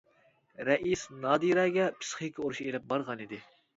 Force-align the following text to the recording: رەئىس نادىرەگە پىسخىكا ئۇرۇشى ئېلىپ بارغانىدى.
رەئىس 0.69 1.03
نادىرەگە 1.25 1.85
پىسخىكا 1.99 2.45
ئۇرۇشى 2.47 2.67
ئېلىپ 2.71 2.89
بارغانىدى. 2.95 3.41